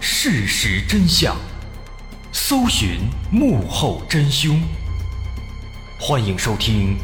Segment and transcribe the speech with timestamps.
[0.00, 1.36] 事实真相，
[2.32, 4.60] 搜寻幕后真凶。
[5.98, 6.96] 欢迎收听《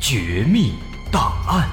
[0.00, 0.74] 绝密
[1.10, 1.68] 档案》，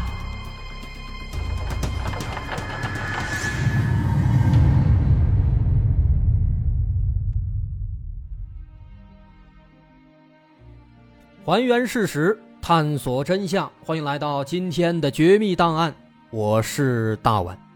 [11.45, 13.71] 还原事实，探索真相。
[13.83, 15.91] 欢迎来到今天的《绝密档案》，
[16.29, 17.68] 我是大碗。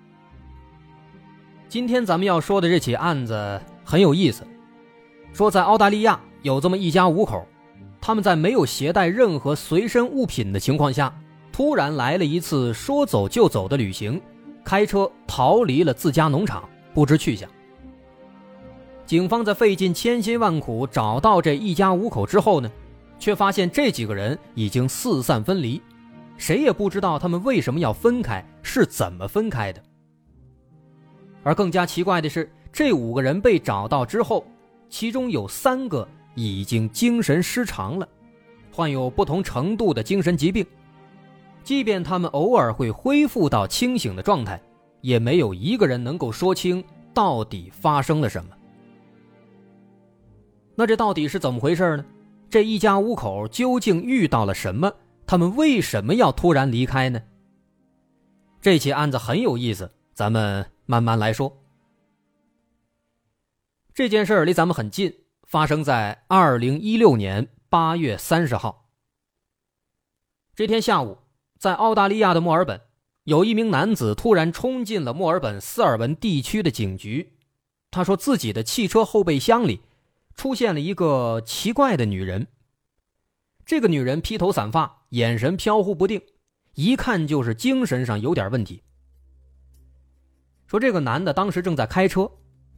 [1.73, 4.45] 今天咱们要说的这起案子很有意思，
[5.33, 7.47] 说在澳大利亚有这么一家五口，
[7.99, 11.11] 他们在没有携带任何随身物品的情况下，
[11.51, 14.21] 突然来了一次说走就走的旅行，
[14.63, 17.49] 开车逃离了自家农场，不知去向。
[19.07, 22.71] 警方在费尽千辛万苦找到这一家五口之后呢，
[23.17, 25.81] 却发现这几个人已经四散分离，
[26.37, 29.81] 谁也不知道他们为什么要分开，是怎么分开的。
[31.43, 34.45] 而更加奇怪的是，这五个人被找到之后，
[34.89, 38.07] 其中有三个已经精神失常了，
[38.71, 40.65] 患有不同程度的精神疾病。
[41.63, 44.61] 即便他们偶尔会恢复到清醒的状态，
[45.01, 46.83] 也没有一个人能够说清
[47.13, 48.49] 到底发生了什么。
[50.75, 52.05] 那这到底是怎么回事呢？
[52.49, 54.91] 这一家五口究竟遇到了什么？
[55.25, 57.21] 他们为什么要突然离开呢？
[58.61, 60.72] 这起案子很有意思，咱们。
[60.85, 61.63] 慢慢来说，
[63.93, 68.89] 这件事儿离咱们很近，发生在二零一六年八月三十号。
[70.55, 71.19] 这天下午，
[71.57, 72.81] 在澳大利亚的墨尔本，
[73.23, 77.37] 有一名男子突然冲进了墨尔本斯尔文地区的警局。
[77.89, 79.81] 他说自己的汽车后备箱里
[80.35, 82.47] 出现了一个奇怪的女人。
[83.65, 86.21] 这个女人披头散发，眼神飘忽不定，
[86.73, 88.83] 一看就是精神上有点问题。
[90.73, 92.27] 说这个男的当时正在开车，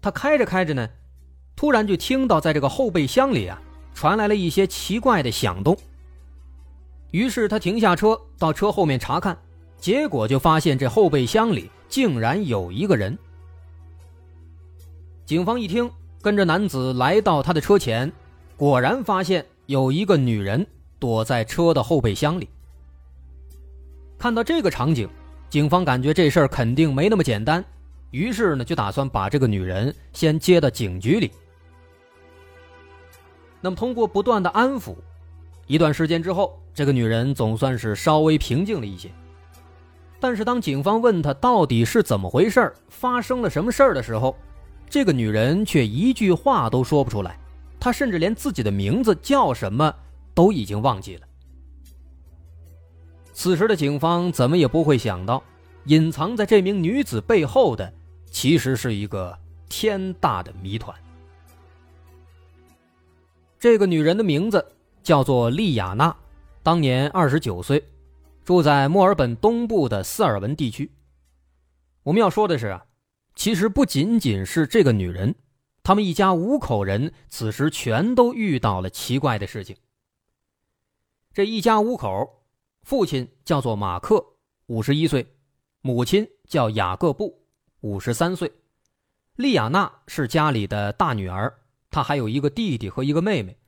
[0.02, 0.86] 他开着开着呢，
[1.56, 3.58] 突然就听到在这个后备箱里啊
[3.94, 5.78] 传来了一些奇怪的响动。
[7.12, 9.38] 于是他停下车到车后面查看，
[9.78, 13.18] 结果就发现这后备箱里竟然有一个人。
[15.26, 15.90] 警方一听，
[16.22, 18.12] 跟着男子来到他的车前，
[18.58, 20.68] 果然发现有一个女人
[21.00, 22.50] 躲在车的后备箱里。
[24.20, 25.08] 看到这个场景，
[25.50, 27.64] 警方感觉这事儿肯定没那么简单。
[28.12, 31.32] 于是呢，就打算把这个女人先接到警局里。
[33.62, 34.96] 那么，通过不断的安抚，
[35.68, 39.10] 一段时间之后，这个女人总算是稍微平静了一些。
[40.20, 44.36] 但是，当警方问她到底是怎么回事发生了什么事儿的时候，
[44.90, 47.38] 这个女人却一句话都说不出来，
[47.80, 49.94] 她甚至连自己的名字叫什么
[50.34, 51.28] 都已经忘记了。
[53.34, 55.44] 此时的警方怎么也不会想到，
[55.86, 57.94] 隐藏在这名女子背后的。
[58.32, 60.94] 其实是一个天大的谜团。
[63.58, 66.14] 这个女人的名字叫做丽亚娜，
[66.62, 67.82] 当年二十九岁，
[68.44, 70.92] 住在墨尔本东部的斯尔文地区。
[72.04, 72.86] 我们要说的是啊，
[73.36, 75.34] 其实不仅仅是这个女人，
[75.82, 79.78] 他们一家五口人此时全都遇到了奇怪的事情。
[81.34, 82.44] 这一家五口，
[82.84, 84.34] 父亲叫做马克，
[84.66, 85.24] 五十一岁；
[85.86, 87.44] 母亲叫雅各布。
[87.82, 88.52] 五十三岁，
[89.36, 91.60] 丽亚娜是家里的大女儿，
[91.92, 93.60] 她还有一个弟弟和一个妹妹，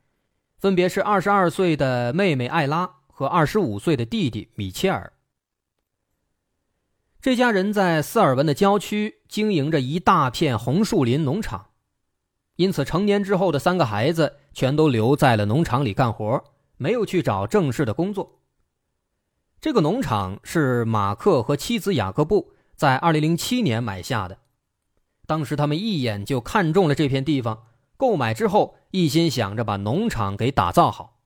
[0.58, 5.12] 分别是二十二岁的妹妹艾拉和二十五岁的弟弟米切尔。
[7.20, 11.68] 这家人在斯尔文的郊区经营着一大片红树林农场，
[12.56, 16.42] 因此成年之后的三个孩子全都留在了农场里干活，
[16.78, 18.37] 没有去找正式的工作。
[19.60, 22.52] 这个农场是马克和妻子雅各布。
[22.76, 24.38] 在二零零七年买下的，
[25.26, 27.64] 当时他们一眼就看中了这片地方，
[27.96, 31.18] 购买之后一心想着把农场给打造好。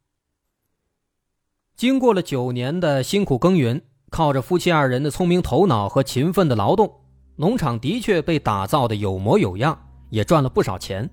[1.77, 6.91] 经过了九年的辛苦耕耘，靠着夫妻二人的聪明头脑和勤奋的劳动，
[7.37, 9.79] 农场的确被打造的有模有样，
[10.09, 11.11] 也赚了不少钱。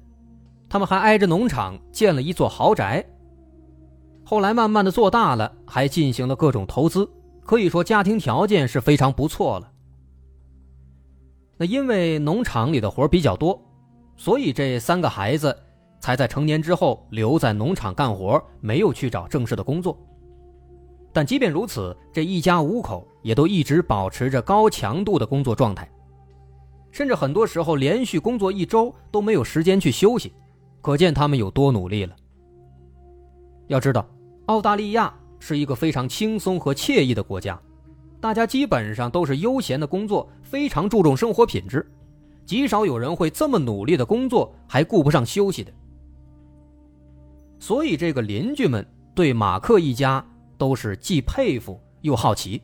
[0.70, 3.06] 他们还挨着农场建了一座豪宅。
[4.30, 7.10] 后来慢慢的做大了，还进行了各种投资，
[7.44, 9.72] 可以说家庭条件是非常不错了。
[11.58, 13.60] 那因为农场里的活比较多，
[14.16, 15.58] 所以这三个孩子
[16.00, 19.98] 才在成年之后留在农场干活，没有去找正式的工作。
[21.12, 25.90] 但即便如此，这一家五口也都一直保持着高强度的工作状态，
[26.92, 30.32] 甚至很多时候连续工作一周都没有时间去休息，
[30.84, 32.16] 可见他们有多努力了。
[33.66, 34.08] 要知道，
[34.50, 37.60] 澳大利亚是一个非常轻松和惬意的国家。
[38.20, 41.88] 大家基本上都是悠闲的工作，非常注重生活品质，
[42.48, 45.72] 极少有人会这么努力的工作还顾不上休息的。
[47.60, 50.26] 所以，这个邻居们对马克一家
[50.58, 52.60] 都是既佩服又好奇。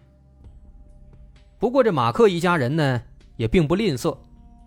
[1.60, 3.00] 不过，这马克一家人呢
[3.38, 4.18] 也并不吝啬，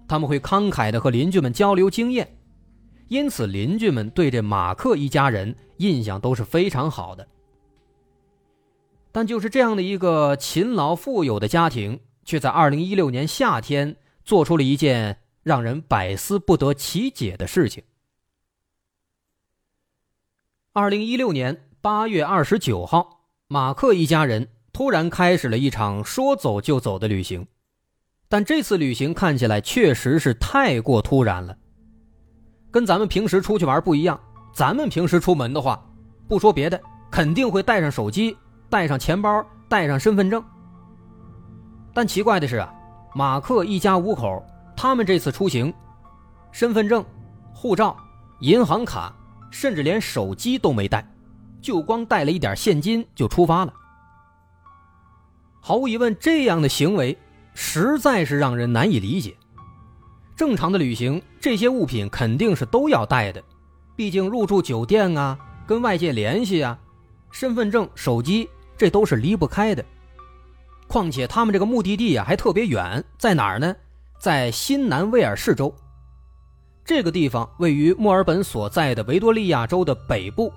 [0.06, 2.37] 他们会慷慨的和邻居们交流经验，
[3.08, 7.26] 因此邻居们对这马克一家人印象都是非常好的。
[9.10, 13.96] 但就是这样的一个勤劳富有的家庭，却在二零一六年夏天。
[14.24, 17.82] 做出了一件让人百思不得其解的事情。
[20.74, 27.46] 二零一六年八月二十九号，马克一家人突然开始了一场说走就走的旅行，
[28.28, 31.56] 但这次旅行看起来确实是太过突然了。
[32.70, 34.18] 跟咱们平时出去玩不一样，
[34.52, 35.82] 咱们平时出门的话，
[36.28, 36.80] 不说别的，
[37.10, 38.36] 肯定会带上手机、
[38.68, 40.44] 带上钱包、带上身份证。
[41.92, 42.74] 但奇怪的是啊。
[43.14, 44.44] 马克一家五口，
[44.76, 45.72] 他们这次出行，
[46.52, 47.04] 身份证、
[47.54, 47.96] 护照、
[48.40, 49.12] 银行卡，
[49.50, 51.04] 甚至连手机都没带，
[51.60, 53.72] 就光带了一点现金就出发了。
[55.58, 57.18] 毫无疑问，这样的行为
[57.54, 59.34] 实在是让人难以理解。
[60.38, 63.42] 正常的旅行，这些物品肯定是都要带的，
[63.96, 65.36] 毕竟入住酒店啊，
[65.66, 66.78] 跟外界联系啊，
[67.32, 69.84] 身份证、手机这都是离不开的。
[70.86, 73.74] 况且他们这个目的地啊还特别远，在哪儿呢？
[74.20, 75.74] 在新南威尔士州。
[76.84, 80.52] 这个地方位于墨尔本所在的维多利亚州的北部，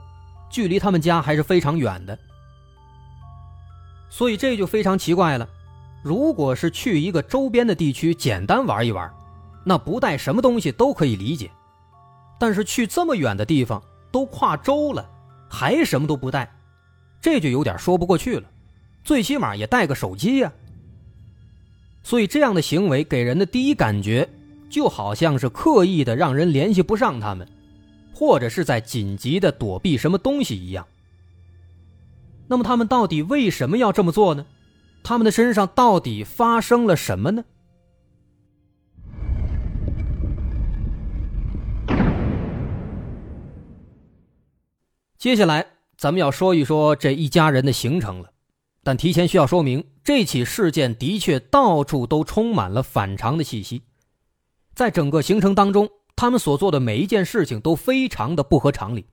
[0.47, 2.15] 距离他们家还是非常远的。
[4.11, 5.49] 所以这就非常奇怪了。
[6.03, 9.11] 如果是去一个周边的地区简单玩一玩，
[9.63, 11.49] 那不带什么东西都可以理解。
[12.39, 13.81] 但是去这么远的地方，
[14.11, 15.07] 都跨州了，
[15.49, 16.51] 还什么都不带，
[17.21, 18.49] 这就有点说不过去了。
[19.03, 20.51] 最起码也带个手机呀。
[22.03, 24.27] 所以这样的行为给人的第一感觉，
[24.69, 27.47] 就好像是刻意的让人联系不上他们，
[28.13, 30.87] 或者是在紧急的躲避什么东西一样。
[32.47, 34.45] 那么他们到底为什么要这么做呢？
[35.03, 37.43] 他们的身上到底发生了什么呢？
[45.21, 48.31] 接下来咱们要说一说这一家人的行程了。
[48.81, 53.83] 但提前需要说明，这起事件的确到处都充满了反常的气息，
[54.73, 59.05] 在整个行程当中，他们所做的每一件事情都非常的不合常理。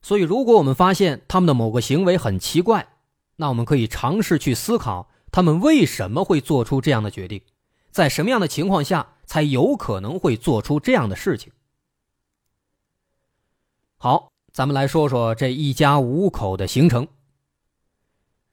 [0.00, 2.88] 所以，如果我们发现他们的某个行为很奇怪，
[3.36, 7.42] 那我们可以尝试去思考，他们为什么会做出这样的决定，
[7.90, 11.52] 在什么样的情况下才有可能会做出这样的事情。
[13.98, 17.06] 好，咱们来说说这一家五口的行程。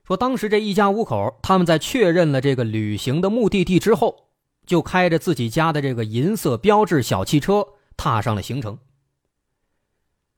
[0.03, 4.29] 说当时这一家五口，他们在确认了这个旅行的目的地之后，
[4.65, 7.67] 就开着自己家的这个银色标志小汽车，
[7.97, 8.77] 踏上了行程。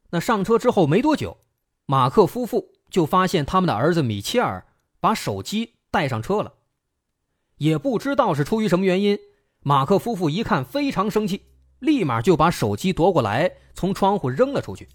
[0.10, 1.38] 那上车之后没多久，
[1.86, 4.66] 马克夫妇就发现他们的儿子米切尔
[5.00, 6.54] 把手机带上车了，
[7.58, 9.20] 也不知道是出于什么原因，
[9.62, 11.44] 马克夫妇一看非常生气，
[11.78, 14.90] 立马就把手机夺过来，从窗户扔了出去，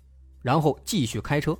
[0.44, 1.56] 然后继续开车。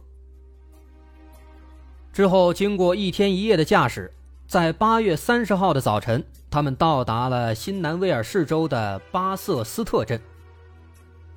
[2.12, 4.12] 之后，经过一天一夜的驾驶，
[4.46, 10.20] 在八月三十号的早晨，他们到达了新南威尔士州的巴瑟斯特镇。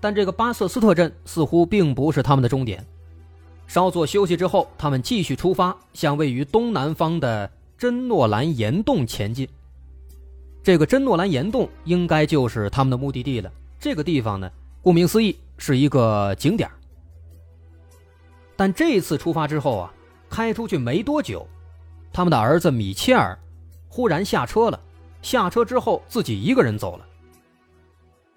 [0.01, 2.85] 但这个巴瑟斯特镇似乎并不是他们的终点。
[3.65, 9.47] 稍作休息之后，他们继续出发，向位于东南方的真诺兰岩洞前进。
[10.61, 13.49] 这个真诺兰岩洞应该就是他们的目的地了。
[13.79, 14.51] 这个地方呢，
[14.81, 16.69] 顾名思义是一个景点。
[18.57, 19.93] 但这次出发之后啊。
[20.29, 21.47] 开出去没多久，
[22.11, 23.39] 他们的儿子米切尔
[23.87, 24.77] 忽然下车了。
[25.21, 27.05] 下车之后，自己一个人走了。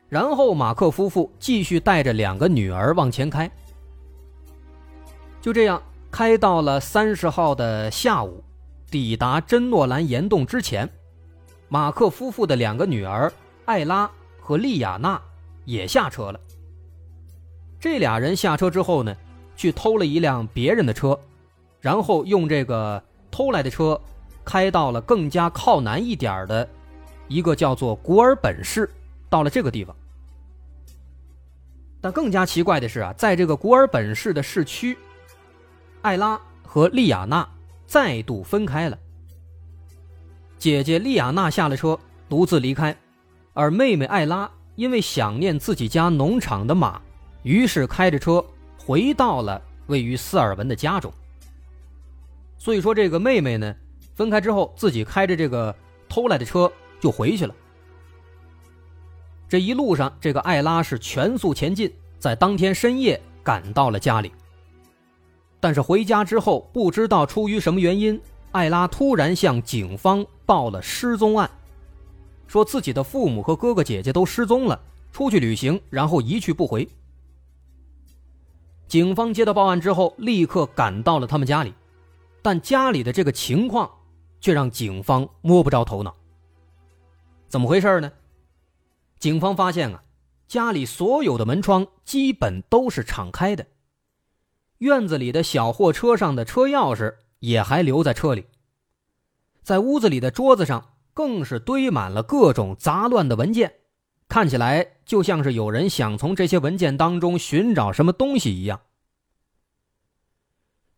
[0.09, 3.51] 然后马克夫妇继续带着两个女儿往前开。
[5.41, 8.41] 就这样开到了三十号的下午，
[8.89, 10.89] 抵达真诺兰岩洞之前，
[11.69, 13.33] 马克夫妇的两个女儿
[13.65, 14.09] 艾拉
[14.39, 15.21] 和丽亚娜
[15.65, 16.41] 也下车了。
[17.81, 19.13] 这俩人下车之后呢，
[19.61, 21.19] 去偷了一辆别人的车。
[21.83, 24.01] 然后用这个偷来的车，
[24.43, 26.67] 开到了更加靠南一点的，
[27.29, 28.89] 一个叫做古尔本市，
[29.29, 29.95] 到了这个地方。
[32.01, 34.97] 但更加奇怪的是啊，在这个古尔本市的市区，
[36.01, 37.47] 艾拉和丽亚娜
[37.87, 38.99] 再度分开了。
[40.57, 41.99] 姐姐丽亚娜下了车，
[42.31, 42.97] 独自离开，
[43.53, 46.99] 而妹妹艾拉因为想念自己家农场的马，
[47.43, 48.43] 于是开着车
[48.91, 51.13] 回到了位于斯尔文的家中。
[52.59, 53.73] 所以说，这个妹妹呢，
[54.17, 55.73] 分开之后，自己开着这个
[56.09, 57.55] 偷来的车就回去了。
[59.49, 64.33] 这一路上，这个艾拉是全速前进，在当天深夜赶到了家里。
[65.61, 68.21] 但是回家之后，不知道出于什么原因，
[68.51, 71.49] 艾拉突然向警方报了失踪案，
[72.49, 74.81] 说自己的父母和哥哥姐姐都失踪了，
[75.13, 76.89] 出去旅行，然后一去不回。
[78.91, 81.73] 警方接到报案之后，立刻赶到了他们家里，
[82.43, 83.89] 但家里的这个情况
[84.41, 86.13] 却让警方摸不着头脑。
[87.47, 88.11] 怎么回事呢？
[89.21, 90.03] 警方发现啊，
[90.49, 93.65] 家里所有的门窗基本都是敞开的，
[94.79, 98.47] 院子里的小货车上的车钥匙也还留在车里，
[99.63, 103.73] 在屋子里的桌子上更是堆满了各种杂乱的文件，
[104.27, 108.83] 看起来就像是有人想从这些文件当中寻找什么东西一样。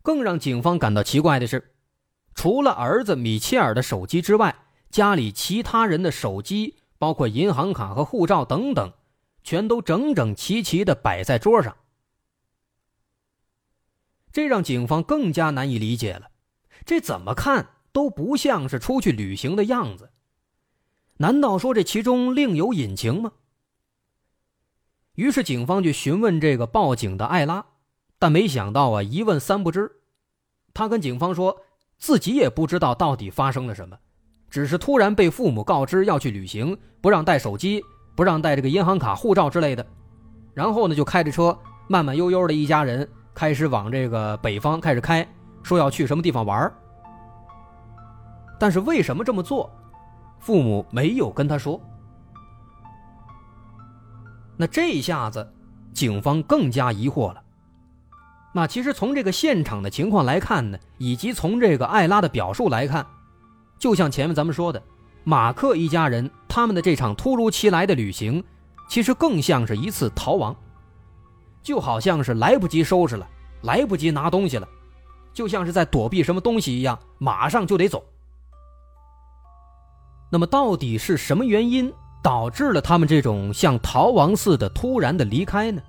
[0.03, 1.73] 更让警方感到奇怪的是，
[2.35, 4.55] 除了儿子米切尔的手机之外，
[4.91, 6.77] 家里其他人的手机。
[6.99, 8.93] 包括银行卡和护照等等，
[9.43, 11.77] 全都整整齐齐的摆在桌上，
[14.31, 16.31] 这让警方更加难以理解了。
[16.85, 20.11] 这怎么看都不像是出去旅行的样子，
[21.17, 23.33] 难道说这其中另有隐情吗？
[25.15, 27.65] 于是警方就询问这个报警的艾拉，
[28.19, 29.91] 但没想到啊，一问三不知。
[30.73, 31.57] 他跟警方说
[31.99, 33.97] 自己也不知道到底发生了什么。
[34.49, 37.83] 只是突然被父母告知要去旅行，不让带手机，
[38.15, 39.87] 不让带这个银行卡、护照之类的，
[40.55, 45.27] 然后呢就开着车慢慢悠悠的一家人开始往这个北方开始开，
[45.63, 46.71] 说要去什么地方玩
[48.59, 49.71] 但是为什么这么做，
[50.39, 51.81] 父母没有跟他说。
[54.63, 55.53] 那这一下子，
[55.93, 57.43] 警方更加疑惑了。
[58.55, 63.05] 那其实从这个现场的情况来看呢，以及从这个艾拉的表述来看。
[63.77, 64.81] 就像前面咱们说的，
[65.25, 68.45] 马克一家人他们的这场突如其来的旅行，
[68.89, 70.55] 其实更像是一次逃亡，
[71.61, 73.27] 就好像是来不及收拾了，
[73.63, 74.69] 来不及拿东西了，
[75.35, 78.05] 就像是在躲避什么东西一样，马上就得走。
[80.31, 85.83] 那么，到底是什么原因导致了他们这种像逃亡似的突然的离开呢？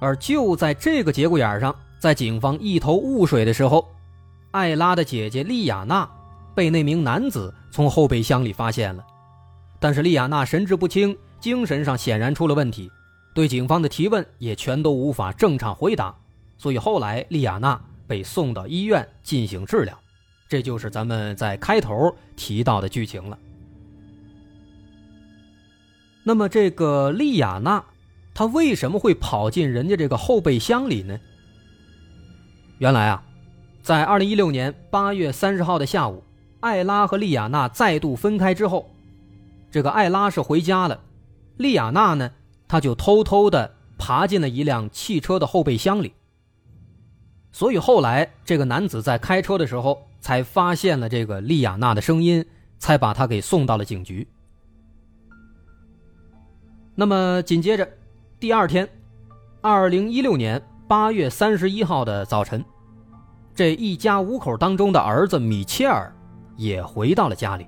[0.00, 3.88] 而就在这个节骨眼上，在警方一头雾水的时候。
[4.50, 6.06] 艾拉的姐姐莉亚娜
[6.54, 9.02] 被那名男子从后备箱里发现了，
[9.80, 12.90] 但是莉亚娜神志不清，精神上显然出了问题，
[13.34, 16.14] 对警方的提问也全都无法正常回答，
[16.58, 19.98] 所以后来莉亚娜被送到医院进行治疗，
[20.50, 23.38] 这就是咱们在开头提到的剧情了。
[26.24, 27.84] 那么这个莉亚娜，
[28.34, 31.18] 她为什么会跑进人家这个后备箱里呢？
[32.78, 33.22] 原来啊。
[33.82, 36.22] 在二零一六年八月三十号的下午，
[36.60, 38.88] 艾拉和莉亚娜再度分开之后，
[39.72, 41.00] 这个艾拉是回家了，
[41.56, 42.30] 莉亚娜呢，
[42.68, 46.12] 她就偷偷的爬进了一辆汽车的后备箱里。
[47.50, 52.46] 所以后来这个男子在开车的时候才发现了这个莉亚娜的声音，
[52.78, 54.28] 才把她给送到了警局。
[56.94, 57.88] 那么紧接着，
[58.38, 58.86] 第二天，
[59.62, 62.62] 二零一六年八月三十一号的早晨。
[63.54, 66.14] 这一家五口当中的儿子米切尔
[66.54, 67.66] 也回到了家里。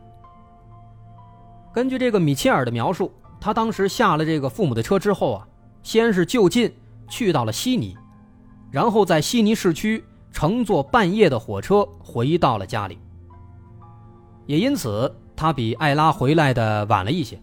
[1.73, 5.49] 根据这个米切尔的描述，他当时下了这个父母的车之后啊，
[5.83, 6.71] 先是就近
[7.09, 7.97] 去到了悉尼，
[8.71, 12.99] 然后在悉尼市区乘坐半夜的火车回到了家里。
[14.45, 17.41] 也因此，他比艾拉回来的晚了一些。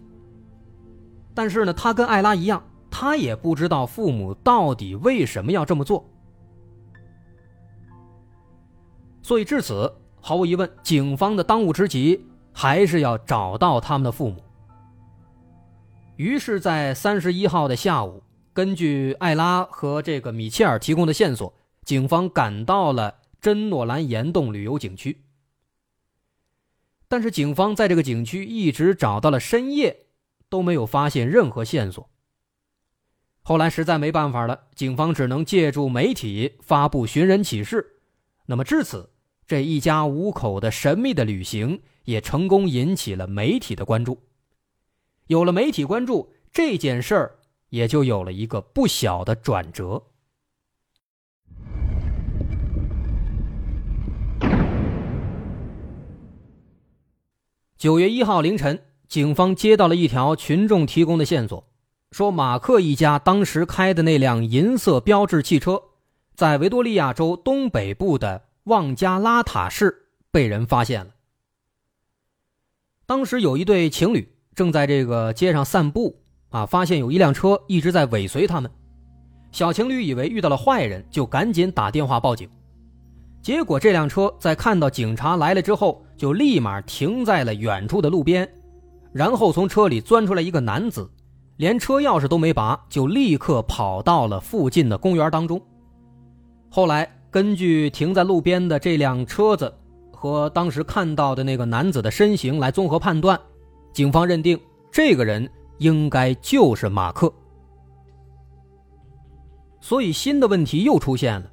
[1.33, 6.05] 但是呢，他跟艾拉一样，他也不知道父母到底为什么要这么做。
[9.23, 14.43] 所以至此，毫无疑问，警方的当务之急还是要找到他们的父母。
[16.17, 18.21] 于是，在三十一号的下午，
[18.51, 25.23] 根据艾拉和这个米切尔提供的线索，警方赶到了真诺兰岩洞旅游景区。
[27.07, 30.05] 但是，警方在这个景区一直找到了深夜，
[30.51, 32.09] 都没有发现任何线索。
[33.41, 38.01] 后来实在没办法了，警方只能借助媒体发布寻人启事。
[38.47, 39.09] 那么至此，
[39.47, 44.21] 这一家五口的神秘的旅行也成功引起了媒体的关注。
[45.27, 47.39] 有了媒体关注，这件事儿
[47.69, 50.03] 也就有了一个不小的转折。
[57.77, 61.61] 九月一号凌晨，警方接到了一条群众提供的线索，
[62.11, 65.83] 说马克一家当时开的那辆银色标致汽车。
[66.33, 71.11] 在维多利亚州东北部的旺加拉塔市被人发现了。
[73.05, 78.71] 当时有一对情侣正在这个街上散步啊，发现有一辆车一直在尾随他们。
[79.51, 82.49] 小情侣以为遇到了坏人，就赶紧打电话报警。
[83.41, 88.49] 结果这辆车在看到警察来了之后，就立马停在了远处的路边，
[89.13, 91.09] 然后从车里钻出来一个男子，
[91.57, 95.61] 连车钥匙都没拔，就立刻跑到了附近的公园当中。
[96.69, 99.73] 后来根据停在路边的这辆车子
[100.11, 103.39] 和当时看到的那个男子的身形来综合判断，
[103.93, 104.59] 警方认定
[104.91, 105.49] 这个人
[105.79, 107.31] 应该就是马克。
[109.81, 111.51] 所以新的问题又出现了。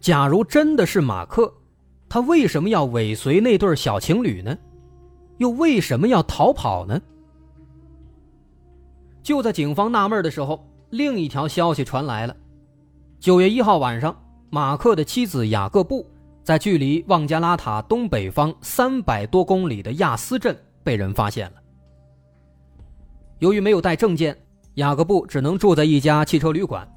[0.00, 1.52] 假如真的是马克，
[2.08, 4.56] 他为什么要尾随那对小情侣呢？
[5.38, 7.00] 又为什么要逃跑呢？
[9.22, 12.36] 就在警方纳闷的时候，另一条消息传来了：
[13.18, 14.14] 九月一号晚上，
[14.50, 16.06] 马克的妻子雅各布
[16.42, 21.54] 在距离旺加拉塔东北方三百多公里的亚斯镇被人发现了。
[23.38, 24.36] 由于没有带证件，
[24.74, 26.88] 雅各布只能住在一家汽车旅馆。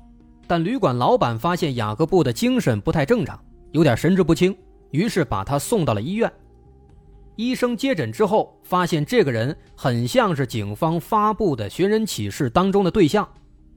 [0.45, 3.37] 但旅馆老板发现雅各布的精神不太正常，
[3.71, 4.55] 有点神志不清，
[4.91, 6.31] 于是把他送到了医院。
[7.37, 13.25] 医生接诊之后，发现这个人很像是警方发布的寻人启事当中的对象，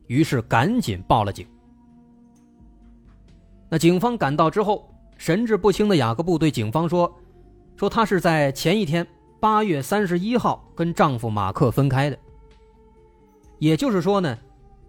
[0.08, 1.46] 于是赶紧报了警。
[3.68, 7.14] 那警方赶到之后，神志不清的雅各布对警方说
[7.78, 9.06] ：“说他是在前一天
[9.38, 12.18] 八月三十一号跟丈夫马克分开的。
[13.60, 14.36] 也就是说呢。”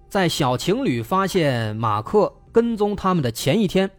[0.09, 3.89] 在小情侣发现马克跟踪他们的前一天，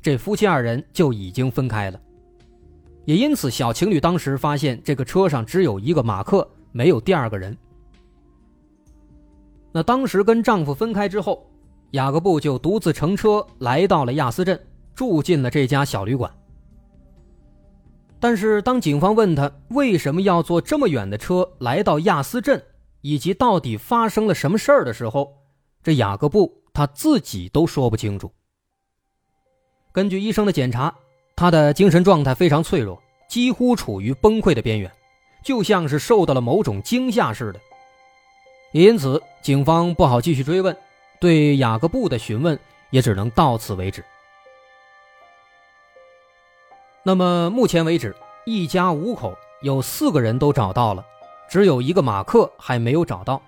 [0.00, 2.00] 这夫妻二人就已经分开了。
[3.06, 7.56] 也因此，小情侣当时发现这个车上只有一个马克，没有第二个人。
[9.72, 11.48] 那当时跟丈夫分开之后，
[11.92, 14.60] 雅各布就独自乘车来到了亚斯镇，
[14.94, 16.30] 住进了这家小旅馆。
[18.18, 22.60] 但是，当警方问他为什么要坐这么远的车来到亚斯镇，
[23.02, 25.32] 以及到底发生了什么事儿的时候，
[25.80, 28.32] 这雅各布他自己都说不清楚。
[29.92, 30.92] 根据医生的检查，
[31.36, 34.90] 他的精神状态非常脆弱，几乎处于崩溃的边缘，
[35.44, 37.60] 就像是受到了某种惊吓似的。
[38.72, 40.74] 因此，警方不好继续追问，
[41.20, 44.02] 对雅各布的询问也只能到此为止。
[47.02, 51.04] 那么，目前为止，一家五口有四个人都找到了，
[51.50, 53.40] 只有一个马克还没有找到。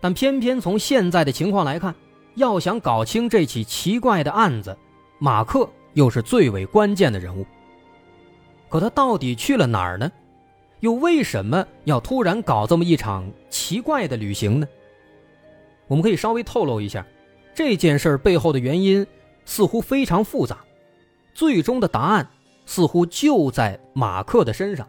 [0.00, 1.94] 但偏偏从现在的情况来看，
[2.34, 4.76] 要想搞清这起奇怪的案子，
[5.18, 7.44] 马克又是最为关键的人物。
[8.68, 10.10] 可他到底去了哪儿呢？
[10.80, 14.66] 又为什么要突然搞这么一场奇怪的旅行呢？
[15.86, 17.06] 我们可以稍微透露一下，
[17.54, 19.06] 这件事背后的原因
[19.44, 20.58] 似乎非常复杂，
[21.34, 22.28] 最终的答案
[22.66, 24.88] 似乎就在马克的身上。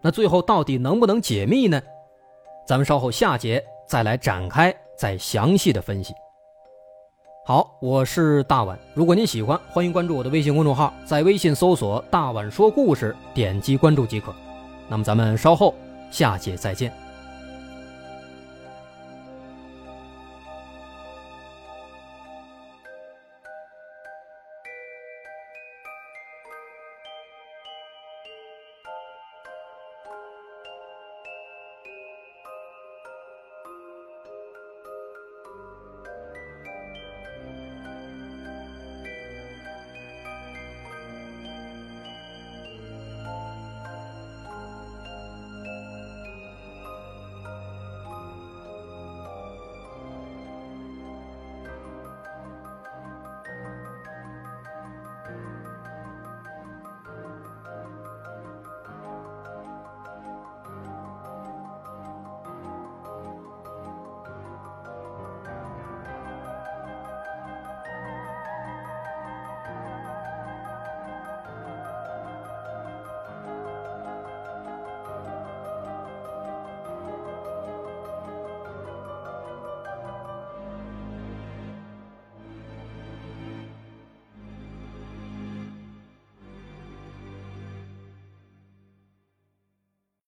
[0.00, 1.82] 那最后到底能不能解密呢？
[2.66, 3.64] 咱们稍后下节。
[3.88, 6.12] 再来展开，再详细的分析。
[7.48, 8.78] 好，我是大碗。
[8.92, 14.34] 如果您喜欢，欢迎关注我的微信公众号，在微信搜索“大碗说故事”，点击关注即可。
[14.86, 15.74] 那么咱们稍后
[16.10, 16.92] 下节再见。